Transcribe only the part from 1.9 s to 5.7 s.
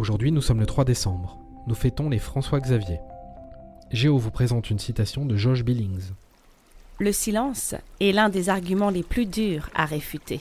les François Xavier. Géo vous présente une citation de Josh